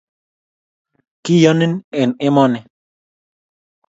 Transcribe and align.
Kiyonin 1.23 1.73
eng' 2.01 2.19
emoni 2.27 2.59